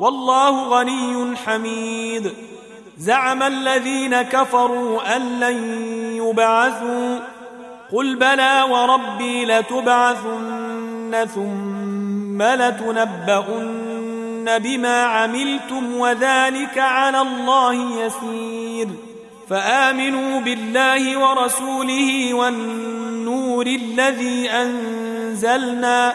[0.00, 2.32] والله غني حميد.
[2.98, 7.18] زعم الذين كفروا أن لن يبعثوا.
[7.92, 13.88] قل بلى وربي لتبعثن ثم لتنبؤن
[14.58, 18.88] بما عملتم وذلك على الله يسير.
[19.50, 26.14] فآمنوا بالله ورسوله والنور الذي أنزلنا.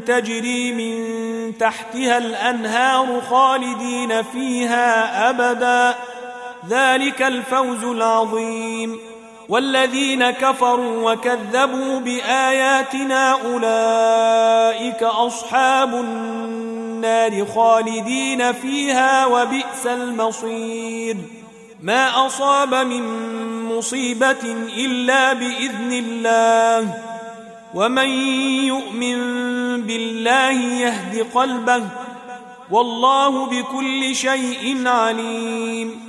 [0.00, 5.94] تجري من تحتها الأنهار خالدين فيها أبدا.
[6.68, 8.98] ذلك الفوز العظيم.
[9.48, 21.16] والذين كفروا وكذبوا بآياتنا أولئك أصحاب النار خالدين فيها وبئس المصير.
[21.82, 23.02] ما أصاب من
[23.64, 27.13] مصيبة إلا بإذن الله.
[27.74, 28.08] ومن
[28.64, 29.16] يؤمن
[29.82, 31.84] بالله يهد قلبه
[32.70, 36.00] والله بكل شيء عليم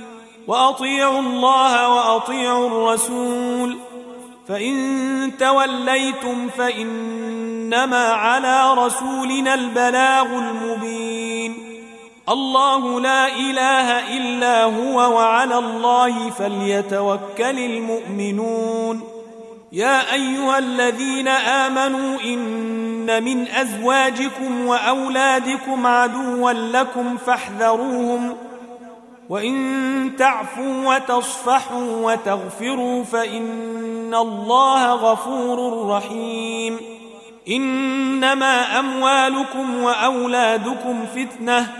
[0.46, 3.78] وأطيعوا الله وأطيعوا الرسول
[4.48, 11.76] فإن توليتم فإنما على رسولنا البلاغ المبين
[12.28, 19.15] الله لا إله إلا هو وعلى الله فليتوكل المؤمنون
[19.76, 28.36] يا أيها الذين آمنوا إن من أزواجكم وأولادكم عدوا لكم فاحذروهم
[29.28, 36.80] وإن تعفوا وتصفحوا وتغفروا فإن الله غفور رحيم
[37.48, 41.72] إنما أموالكم وأولادكم فتنة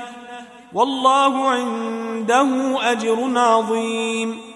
[0.75, 4.56] والله عنده أجر عظيم